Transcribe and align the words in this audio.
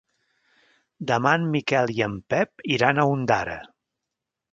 Demà 1.11 1.33
en 1.39 1.45
Miquel 1.55 1.93
i 1.97 2.03
en 2.05 2.15
Pep 2.35 2.65
iran 2.77 3.03
a 3.03 3.05
Ondara. 3.17 3.59